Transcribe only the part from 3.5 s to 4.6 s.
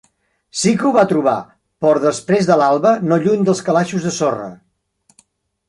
dels calaixos de sorra.